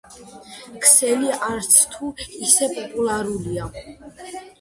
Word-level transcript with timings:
ქსელი 0.85 1.29
არცთუ 1.47 2.09
ისე 2.47 2.71
პოპულარულია. 2.79 3.69